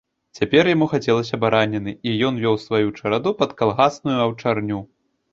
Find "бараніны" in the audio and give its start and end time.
1.43-1.93